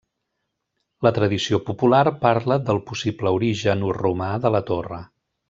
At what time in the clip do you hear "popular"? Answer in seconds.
1.67-1.99